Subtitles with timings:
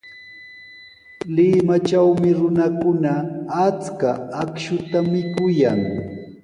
[1.35, 3.13] Limatrawmi runakuna
[3.65, 4.11] achka
[4.43, 5.81] akshuta mikuyan.